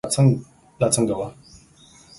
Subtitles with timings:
[0.79, 1.27] دا څنګه وه